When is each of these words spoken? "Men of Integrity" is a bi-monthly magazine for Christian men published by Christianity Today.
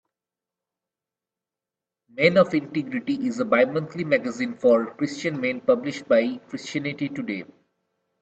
"Men 2.09 2.39
of 2.39 2.55
Integrity" 2.55 3.27
is 3.27 3.39
a 3.39 3.45
bi-monthly 3.45 4.03
magazine 4.03 4.55
for 4.55 4.95
Christian 4.95 5.39
men 5.39 5.61
published 5.61 6.07
by 6.07 6.37
Christianity 6.49 7.07
Today. 7.07 7.43